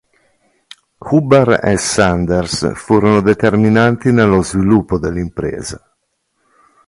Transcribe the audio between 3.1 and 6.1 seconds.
determinanti nello sviluppo dell'impresa.